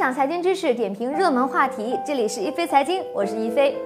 [0.00, 1.94] 享财经知识，点评热门话题。
[2.06, 3.76] 这里是一飞财经，我是一飞。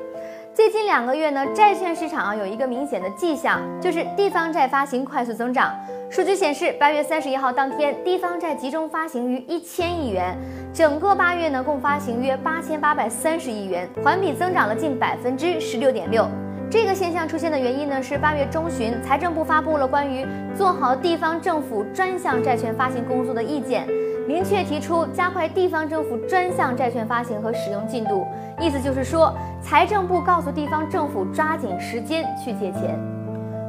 [0.55, 5.75] 最近两个月呢，债券市场啊有一个明显的迹象，就是地方债发行快速增长。
[6.09, 10.39] 数据显示，八月三十一号当天，地方债集中发行逾一千亿元，
[10.73, 16.29] 整个八月呢共发行约八千八百三十亿元，环比增长了近百分之十六点六。
[16.71, 20.25] 这个现象出现的原因呢，是八月中旬，财政部发布了关于
[20.57, 23.85] 做好地方政府专项债券发行工作的意见。
[24.27, 28.27] 明确提出加快地方政府专项债券发行和使用进度，
[28.59, 32.99] 意思就是说，财政部告诉地方政府抓紧时间去借钱。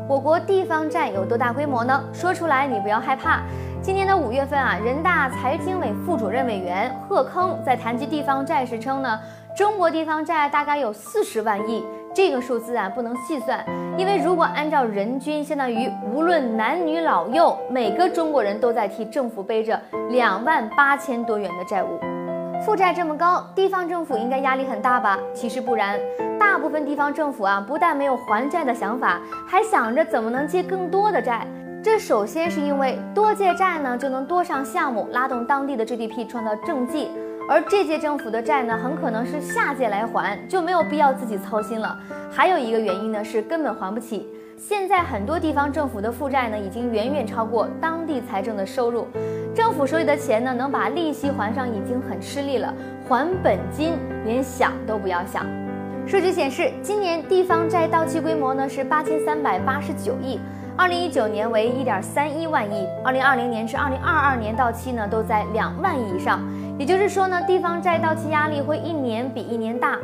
[0.08, 2.02] 我国地方债有多大规模呢？
[2.14, 3.42] 说出来你不要害怕。
[3.82, 9.20] 今年的五月份啊，人大财经委副主任委员贺铿在谈及地方债时称呢，
[9.58, 11.84] 中国地方债大概有四十万亿。
[12.16, 13.62] 这个数字啊不能细算，
[13.98, 19.78] 因为如果按照人均，相当于无论男女老幼，每个中国人都在替政府背着
[20.12, 22.00] 两万八千多元的债务。
[22.64, 25.20] 负债这么高，地方政府应该压力很大吧？
[25.34, 26.00] 其实不然，
[26.40, 31.46] 大部分地方政府啊，不但没有还债的想法，还想着怎么能借更多的债。
[31.84, 37.10] 这首先是因为多借债呢，就能多上项目，拉动当地的 GDP，创造政绩。
[37.48, 41.96] 而这届政府的债呢，很可能是下届来还，就没有必要自己操心了。
[42.32, 44.28] 还有一个原因呢，是根本还不起。
[44.58, 49.08] 现在很多地方政府的负债呢，已经远远超过当地财政的收入，
[49.54, 52.74] 政府手里的钱呢，能把利息还上已经很吃力了，
[53.08, 53.94] 还本金
[54.26, 55.46] 连想都不要想。
[56.08, 60.40] 数据显示，今年地方债到期规模呢是八千三百八十九亿。
[60.78, 66.42] 二零一九年为一点三一万亿，二零二零年至二零二二年到期呢都在两万亿以上，
[66.78, 69.98] 也就是说呢，地方债到期压力会一年比一年大。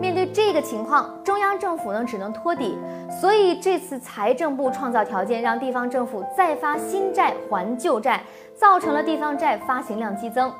[0.00, 2.78] 面对这个情况，中央政府呢只能托底，
[3.20, 8.22] 所以这次财政部创造条件，让地方政府再发新债还旧债，
[8.54, 10.52] 造成了地方债发行量激增。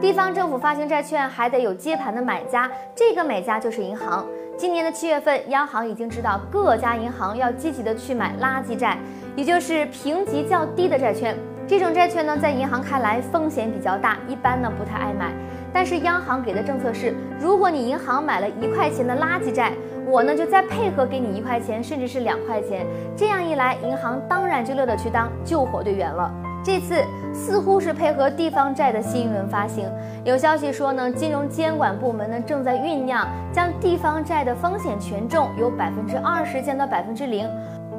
[0.00, 4.26] 地方政府发行债券还得有接盘的买家，这个买家就是银行。
[4.56, 8.98] 今年的七月份，央行已经知道各家银行要积极的去买垃圾债，
[9.36, 11.36] 也就是评级较低的债券。
[11.70, 15.32] 这种债券呢，在银行看来风险比较大，一般呢不太爱买。
[15.72, 19.70] 但是央行给的政策是，如果你银行买了一块钱的垃圾债，
[20.04, 22.84] 我呢就再配合给你一块钱，甚至是两块钱。
[23.16, 26.28] 这样一来，银行当然就乐得去当救火队员了。
[26.64, 29.88] 这次似乎是配合地方债的新一轮发行，
[30.24, 37.48] 有消息说呢，金融监管部门呢正在酝酿将地方债的风险权重由百分之二十降到百分之零。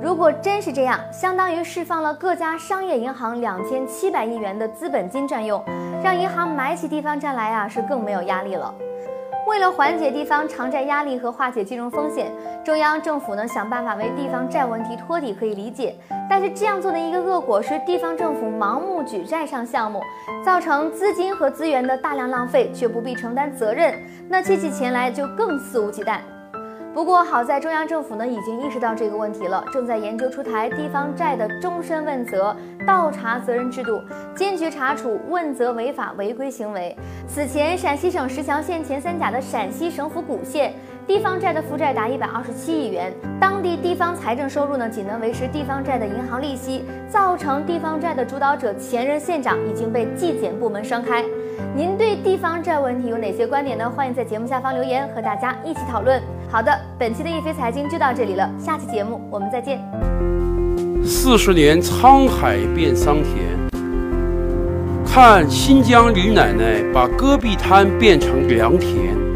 [0.02, 5.64] 如果真是这样，相当于释放了各家商业银行两千七百亿元的资本金占用，
[6.04, 8.74] 让银行买起地方债来啊是更没有压力了。
[9.48, 12.32] 为了缓解地方偿债压力和化解金融风险，
[12.64, 15.96] 中央政府呢想办法为地方债问题托底可以理解，
[16.28, 20.02] 但是这样做的一个恶果是地方政府盲目举债上项目，
[20.44, 23.94] 造成资金和资源的大量浪费，却不必承担责任，
[24.28, 26.20] 那借起钱来就更肆无忌惮。
[26.94, 32.54] 不过好在中央政府呢已经意识到这个问题了，正在研究出台地方债的终身问责
[32.86, 34.02] 倒查责任制度，
[34.36, 36.96] 坚决查处问责违法违规行为。
[37.28, 40.74] 此前陕西省石桥县前三甲的陕西省府古县
[41.08, 51.24] 地方债的负债达一百二十七亿元，当地地方财政收入呢仅能维持地方债的银行利息，造成地方债的主导者前任县长已经被纪检部门双开。
[51.74, 53.90] 您对地方债问题有哪些观点呢？
[53.90, 56.22] 欢迎在节目下方留言，和大家一起讨论。
[56.52, 56.70] 好的，
[57.00, 59.80] 本期的易飞财经就到这里了，下期节目我们再见。
[61.02, 63.58] 四十年沧海变桑田，
[65.06, 69.31] 看新疆李奶奶把戈壁滩变成良田。